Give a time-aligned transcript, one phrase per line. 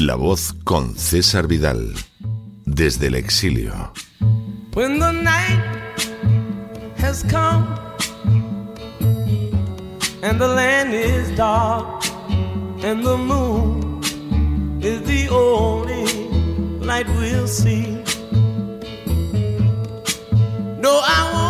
[0.00, 1.92] La voz con César Vidal,
[2.64, 3.92] desde el exilio.
[4.72, 5.60] When the night
[6.96, 7.66] has come
[10.22, 12.02] and the land is dark
[12.82, 14.00] and the moon
[14.80, 16.06] is the only
[16.80, 18.02] light we'll see.
[20.80, 21.49] No, I won't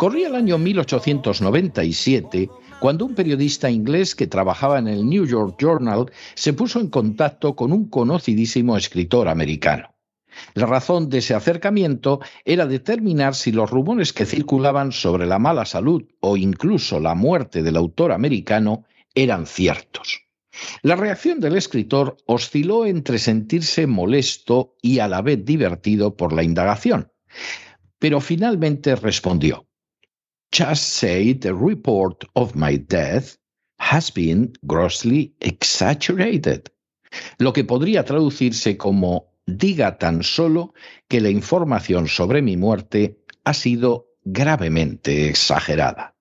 [0.00, 2.48] Corría el año 1897
[2.80, 7.54] cuando un periodista inglés que trabajaba en el New York Journal se puso en contacto
[7.54, 9.94] con un conocidísimo escritor americano.
[10.54, 15.66] La razón de ese acercamiento era determinar si los rumores que circulaban sobre la mala
[15.66, 20.22] salud o incluso la muerte del autor americano eran ciertos.
[20.80, 26.42] La reacción del escritor osciló entre sentirse molesto y a la vez divertido por la
[26.42, 27.12] indagación,
[27.98, 29.66] pero finalmente respondió
[30.52, 33.36] Just say the report of my death
[33.78, 36.70] has been grossly exaggerated,
[37.38, 40.74] lo que podría traducirse como diga tan solo
[41.08, 46.16] que la información sobre mi muerte ha sido gravemente exagerada.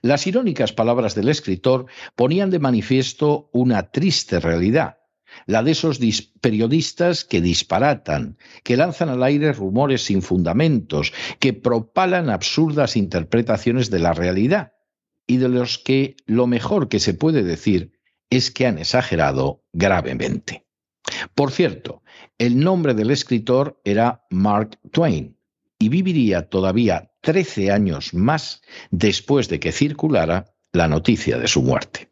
[0.00, 4.99] Las irónicas palabras del escritor ponían de manifiesto una triste realidad,
[5.46, 6.00] la de esos
[6.40, 13.98] periodistas que disparatan, que lanzan al aire rumores sin fundamentos, que propalan absurdas interpretaciones de
[13.98, 14.72] la realidad,
[15.30, 17.92] y de los que lo mejor que se puede decir
[18.30, 20.66] es que han exagerado gravemente.
[21.36, 22.02] Por cierto,
[22.36, 25.36] el nombre del escritor era Mark Twain
[25.78, 32.09] y viviría todavía 13 años más después de que circulara la noticia de su muerte.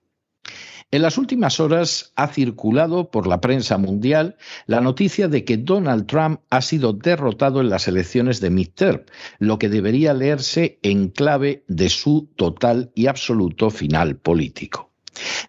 [0.91, 6.07] En las últimas horas ha circulado por la prensa mundial la noticia de que Donald
[6.07, 9.03] Trump ha sido derrotado en las elecciones de midterm,
[9.39, 14.91] lo que debería leerse en clave de su total y absoluto final político.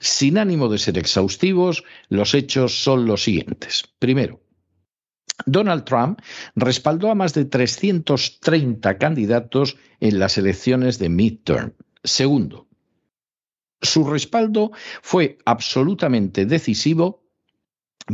[0.01, 3.85] Sin ánimo de ser exhaustivos, los hechos son los siguientes.
[3.97, 4.41] Primero,
[5.45, 6.19] Donald Trump
[6.55, 11.73] respaldó a más de 330 candidatos en las elecciones de midterm.
[12.03, 12.68] Segundo,
[13.81, 17.23] su respaldo fue absolutamente decisivo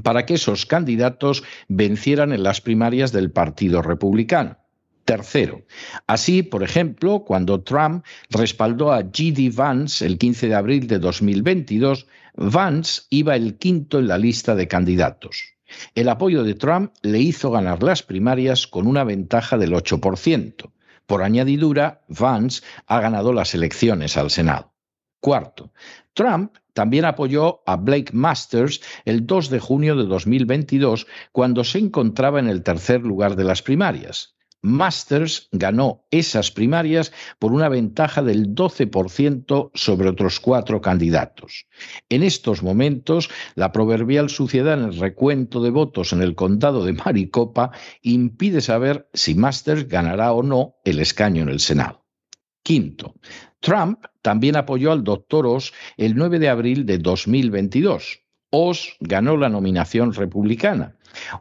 [0.03, 4.57] para que esos candidatos vencieran en las primarias del Partido Republicano.
[5.05, 5.61] Tercero,
[6.07, 9.51] así, por ejemplo, cuando Trump respaldó a G.D.
[9.53, 14.67] Vance el 15 de abril de 2022, Vance iba el quinto en la lista de
[14.67, 15.53] candidatos.
[15.93, 20.71] El apoyo de Trump le hizo ganar las primarias con una ventaja del 8%.
[21.05, 24.74] Por añadidura, Vance ha ganado las elecciones al Senado.
[25.25, 25.73] Cuarto,
[26.13, 32.39] Trump también apoyó a Blake Masters el 2 de junio de 2022 cuando se encontraba
[32.39, 34.35] en el tercer lugar de las primarias.
[34.61, 41.65] Masters ganó esas primarias por una ventaja del 12% sobre otros cuatro candidatos.
[42.07, 46.93] En estos momentos, la proverbial suciedad en el recuento de votos en el condado de
[46.93, 47.71] Maricopa
[48.03, 52.05] impide saber si Masters ganará o no el escaño en el Senado.
[52.61, 53.13] Quinto,
[53.65, 58.19] Trump también apoyó al doctor Oz el 9 de abril de 2022.
[58.51, 60.97] Oz ganó la nominación republicana.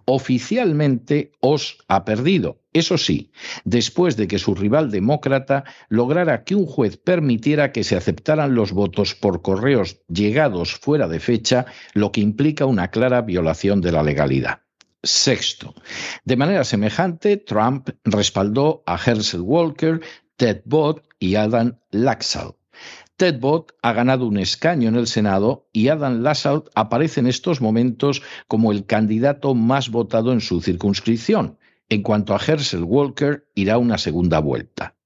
[0.07, 3.31] Oficialmente, Oz ha perdido, eso sí,
[3.67, 8.73] después de que su rival demócrata lograra que un juez permitiera que se aceptaran los
[8.73, 14.03] votos por correos llegados fuera de fecha, lo que implica una clara violación de la
[14.03, 14.61] legalidad.
[15.03, 15.75] Sexto,
[16.25, 20.01] de manera semejante, Trump respaldó a Herschel Walker,
[20.37, 22.57] Ted Bott y Adam Laxalt.
[23.17, 27.61] Ted Bott ha ganado un escaño en el Senado y Adam Lassalt aparece en estos
[27.61, 31.59] momentos como el candidato más votado en su circunscripción.
[31.89, 34.97] En cuanto a Herschel Walker, irá una segunda vuelta.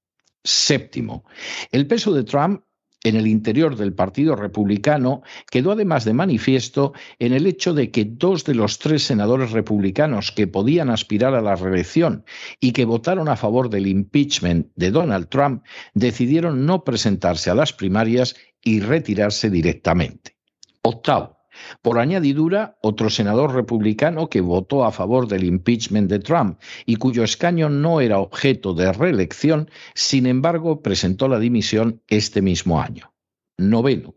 [0.43, 1.25] Séptimo,
[1.71, 2.63] el peso de Trump
[3.03, 8.05] en el interior del Partido Republicano quedó además de manifiesto en el hecho de que
[8.05, 12.25] dos de los tres senadores republicanos que podían aspirar a la reelección
[12.59, 15.63] y que votaron a favor del impeachment de Donald Trump
[15.93, 20.35] decidieron no presentarse a las primarias y retirarse directamente.
[20.81, 21.38] Octavo,
[21.81, 27.23] por añadidura, otro senador republicano que votó a favor del impeachment de Trump y cuyo
[27.23, 33.13] escaño no era objeto de reelección, sin embargo, presentó la dimisión este mismo año.
[33.59, 34.15] Noveno.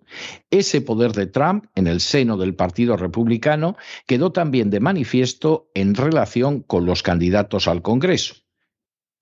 [0.50, 5.94] Ese poder de Trump en el seno del Partido Republicano quedó también de manifiesto en
[5.94, 8.36] relación con los candidatos al Congreso.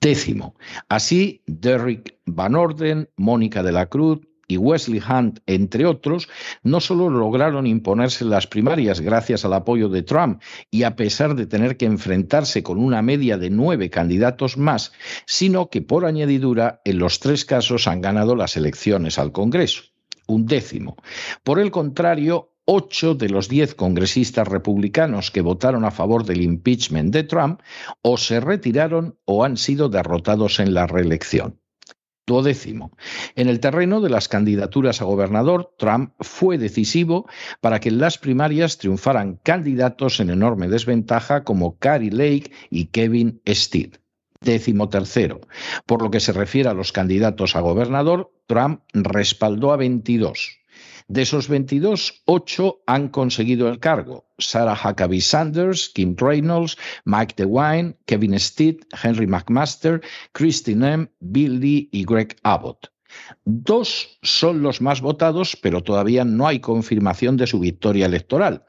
[0.00, 0.54] Décimo.
[0.88, 4.20] Así, Derrick Van Orden, Mónica de la Cruz,
[4.50, 6.28] y Wesley Hunt, entre otros,
[6.62, 11.46] no solo lograron imponerse las primarias gracias al apoyo de Trump y a pesar de
[11.46, 14.92] tener que enfrentarse con una media de nueve candidatos más,
[15.26, 19.82] sino que por añadidura en los tres casos han ganado las elecciones al Congreso.
[20.26, 20.96] Un décimo.
[21.42, 27.12] Por el contrario, ocho de los diez congresistas republicanos que votaron a favor del impeachment
[27.12, 27.60] de Trump
[28.02, 31.59] o se retiraron o han sido derrotados en la reelección.
[32.26, 32.96] Duodécimo.
[33.34, 37.28] En el terreno de las candidaturas a gobernador, Trump fue decisivo
[37.60, 43.40] para que en las primarias triunfaran candidatos en enorme desventaja como Carrie Lake y Kevin
[43.48, 43.96] Steed.
[44.40, 45.40] Décimo tercero.
[45.86, 50.59] Por lo que se refiere a los candidatos a gobernador, Trump respaldó a 22.
[51.10, 54.28] De esos 22, 8 han conseguido el cargo.
[54.38, 61.88] Sarah Huckabee Sanders, Kim Reynolds, Mike DeWine, Kevin Steed, Henry McMaster, Christine M., Bill Lee
[61.90, 62.92] y Greg Abbott.
[63.44, 68.64] Dos son los más votados, pero todavía no hay confirmación de su victoria electoral.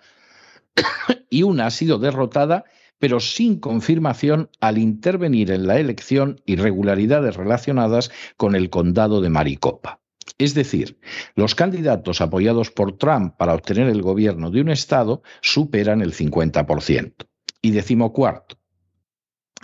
[1.29, 2.65] y una ha sido derrotada,
[2.97, 10.00] pero sin confirmación al intervenir en la elección irregularidades relacionadas con el condado de Maricopa.
[10.41, 10.99] Es decir,
[11.35, 17.27] los candidatos apoyados por Trump para obtener el gobierno de un Estado superan el 50%.
[17.61, 18.57] Y decimocuarto,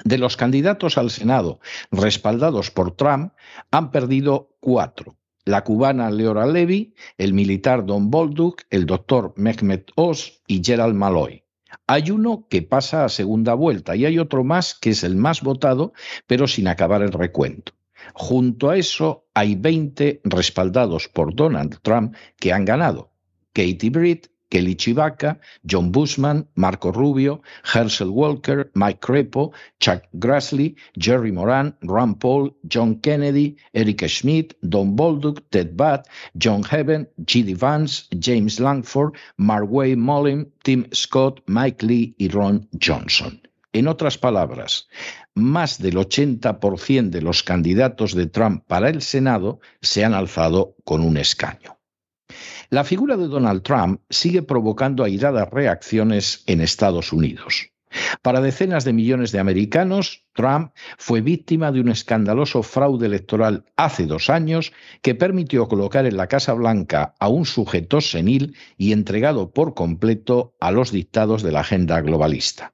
[0.03, 1.59] de los candidatos al Senado
[1.89, 3.33] respaldados por Trump
[3.71, 5.17] han perdido cuatro.
[5.45, 11.43] La cubana Leora Levy, el militar Don Bolduc, el doctor Mehmet Oz y Gerald Malloy.
[11.87, 15.41] Hay uno que pasa a segunda vuelta y hay otro más que es el más
[15.41, 15.93] votado,
[16.27, 17.76] pero sin acabar el recuento.
[18.13, 23.11] Junto a eso hay 20 respaldados por Donald Trump que han ganado.
[23.53, 31.31] Katie Britt, Kelly Chivaca, John Bushman, Marco Rubio, Herschel Walker, Mike Crepo, Chuck Grassley, Jerry
[31.31, 36.07] Moran, Ron Paul, John Kennedy, Eric Schmidt, Don Bolduc, Ted Budd,
[36.37, 37.55] John Heaven, G.D.
[37.55, 43.41] Vance, James Langford, Marway Mullin, Tim Scott, Mike Lee y Ron Johnson.
[43.77, 44.87] En otras palabras,
[45.35, 51.01] más del 80% de los candidatos de Trump para el Senado se han alzado con
[51.01, 51.77] un escaño.
[52.71, 57.69] La figura de Donald Trump sigue provocando airadas reacciones en Estados Unidos.
[58.23, 64.07] Para decenas de millones de americanos, Trump fue víctima de un escandaloso fraude electoral hace
[64.07, 64.73] dos años
[65.03, 70.55] que permitió colocar en la Casa Blanca a un sujeto senil y entregado por completo
[70.59, 72.73] a los dictados de la agenda globalista.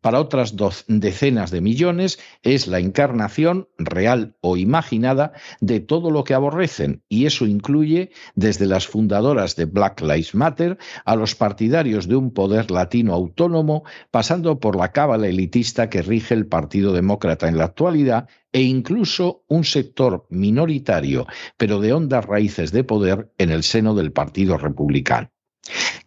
[0.00, 0.54] Para otras
[0.88, 7.26] decenas de millones es la encarnación real o imaginada de todo lo que aborrecen, y
[7.26, 12.70] eso incluye desde las fundadoras de Black Lives Matter a los partidarios de un poder
[12.70, 18.28] latino autónomo, pasando por la cábala elitista que rige el Partido Demócrata en la actualidad
[18.52, 24.12] e incluso un sector minoritario, pero de hondas raíces de poder en el seno del
[24.12, 25.30] Partido Republicano.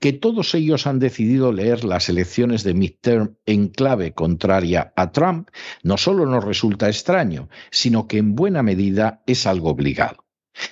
[0.03, 5.47] Que todos ellos han decidido leer las elecciones de midterm en clave contraria a Trump
[5.81, 10.22] no solo nos resulta extraño, sino que en buena medida es algo obligado.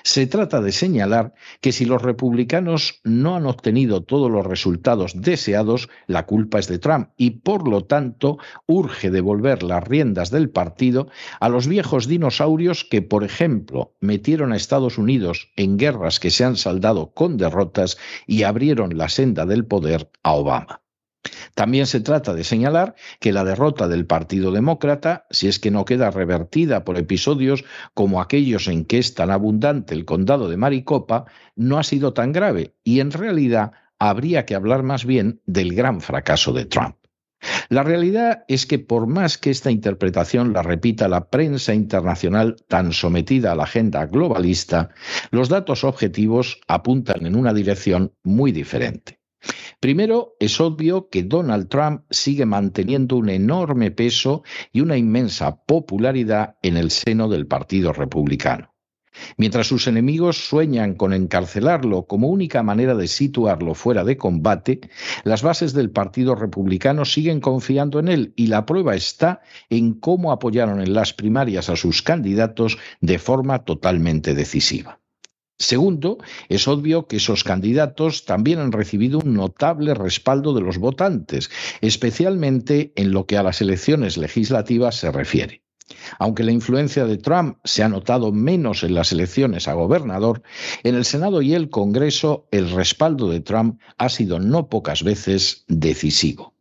[0.03, 5.89] Se trata de señalar que si los republicanos no han obtenido todos los resultados deseados,
[6.07, 11.09] la culpa es de Trump y por lo tanto urge devolver las riendas del partido
[11.39, 16.43] a los viejos dinosaurios que, por ejemplo, metieron a Estados Unidos en guerras que se
[16.43, 17.97] han saldado con derrotas
[18.27, 20.81] y abrieron la senda del poder a Obama.
[21.53, 25.85] También se trata de señalar que la derrota del Partido Demócrata, si es que no
[25.85, 27.63] queda revertida por episodios
[27.93, 31.25] como aquellos en que es tan abundante el condado de Maricopa,
[31.55, 36.01] no ha sido tan grave y en realidad habría que hablar más bien del gran
[36.01, 36.95] fracaso de Trump.
[37.69, 42.93] La realidad es que por más que esta interpretación la repita la prensa internacional tan
[42.93, 44.89] sometida a la agenda globalista,
[45.31, 49.20] los datos objetivos apuntan en una dirección muy diferente.
[49.81, 56.55] Primero, es obvio que Donald Trump sigue manteniendo un enorme peso y una inmensa popularidad
[56.61, 58.75] en el seno del Partido Republicano.
[59.37, 64.81] Mientras sus enemigos sueñan con encarcelarlo como única manera de situarlo fuera de combate,
[65.23, 70.31] las bases del Partido Republicano siguen confiando en él y la prueba está en cómo
[70.31, 75.00] apoyaron en las primarias a sus candidatos de forma totalmente decisiva.
[75.61, 76.17] Segundo,
[76.49, 81.51] es obvio que esos candidatos también han recibido un notable respaldo de los votantes,
[81.81, 85.61] especialmente en lo que a las elecciones legislativas se refiere.
[86.17, 90.41] Aunque la influencia de Trump se ha notado menos en las elecciones a gobernador,
[90.81, 95.63] en el Senado y el Congreso el respaldo de Trump ha sido no pocas veces
[95.67, 96.55] decisivo.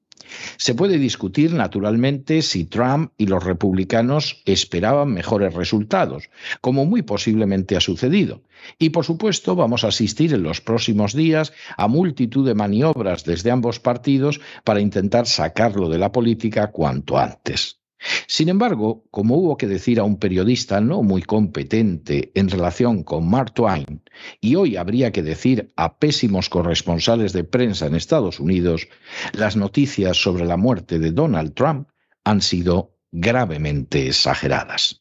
[0.57, 7.77] Se puede discutir, naturalmente, si Trump y los republicanos esperaban mejores resultados, como muy posiblemente
[7.77, 8.43] ha sucedido.
[8.79, 13.51] Y, por supuesto, vamos a asistir en los próximos días a multitud de maniobras desde
[13.51, 17.80] ambos partidos para intentar sacarlo de la política cuanto antes.
[18.27, 23.29] Sin embargo, como hubo que decir a un periodista no muy competente en relación con
[23.29, 24.03] Mark Twain,
[24.41, 28.89] y hoy habría que decir a pésimos corresponsales de prensa en Estados Unidos,
[29.33, 31.89] las noticias sobre la muerte de Donald Trump
[32.25, 35.00] han sido gravemente exageradas.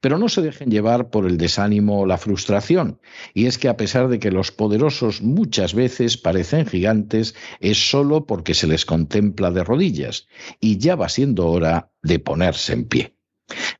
[0.00, 3.00] Pero no se dejen llevar por el desánimo o la frustración,
[3.34, 8.26] y es que a pesar de que los poderosos muchas veces parecen gigantes, es solo
[8.26, 10.26] porque se les contempla de rodillas,
[10.60, 13.14] y ya va siendo hora de ponerse en pie.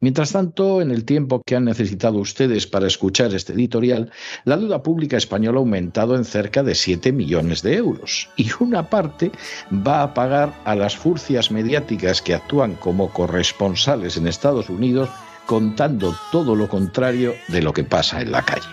[0.00, 4.10] Mientras tanto, en el tiempo que han necesitado ustedes para escuchar este editorial,
[4.44, 8.28] la deuda pública española ha aumentado en cerca de 7 millones de euros.
[8.36, 9.30] Y una parte
[9.70, 15.08] va a pagar a las furcias mediáticas que actúan como corresponsales en Estados Unidos
[15.46, 18.68] contando todo lo contrario de lo que pasa en la calle.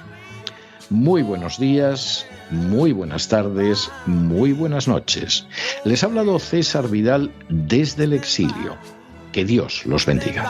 [0.89, 5.45] Muy buenos días, muy buenas tardes, muy buenas noches.
[5.85, 8.75] Les ha hablado César Vidal desde el exilio.
[9.31, 10.49] Que Dios los bendiga.